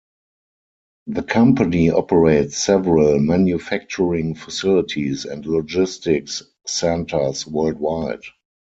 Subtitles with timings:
[1.05, 8.23] The company operates several manufacturing facilities and logistics centers worldwide.